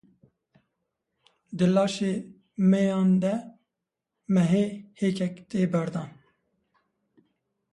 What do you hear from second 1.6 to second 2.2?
laşê